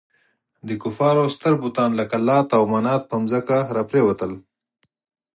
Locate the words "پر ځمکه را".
3.09-3.83